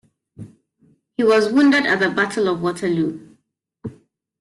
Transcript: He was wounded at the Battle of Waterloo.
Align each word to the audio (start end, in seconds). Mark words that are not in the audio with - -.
He 1.15 1.23
was 1.23 1.53
wounded 1.53 1.85
at 1.85 1.99
the 1.99 2.09
Battle 2.09 2.47
of 2.47 2.59
Waterloo. 2.63 3.35